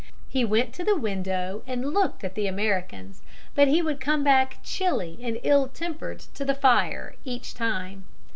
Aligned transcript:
He 0.27 0.43
went 0.43 0.73
to 0.73 0.83
the 0.83 0.97
window 0.97 1.61
and 1.67 1.93
looked 1.93 2.23
at 2.23 2.33
the 2.33 2.47
Americans, 2.47 3.21
but 3.53 3.67
he 3.67 3.83
would 3.83 3.99
come 4.01 4.23
back 4.23 4.57
chilly 4.63 5.19
and 5.21 5.39
ill 5.43 5.67
tempered 5.67 6.21
to 6.33 6.43
the 6.43 6.55
fire 6.55 7.15
each 7.23 7.53
time. 7.53 8.05